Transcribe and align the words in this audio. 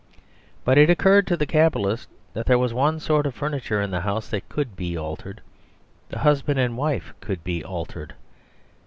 But 0.65 0.79
it 0.79 0.89
occurred 0.89 1.27
to 1.27 1.37
the 1.37 1.45
capitalist 1.45 2.09
that 2.33 2.47
there 2.47 2.57
was 2.57 2.73
one 2.73 2.99
sort 2.99 3.27
of 3.27 3.35
furniture 3.35 3.79
in 3.83 3.91
the 3.91 3.99
house 4.01 4.29
that 4.29 4.49
could 4.49 4.75
be 4.75 4.97
altered. 4.97 5.41
The 6.09 6.17
husband 6.17 6.57
and 6.57 6.75
wife 6.75 7.13
could 7.21 7.43
be 7.43 7.63
altered. 7.63 8.15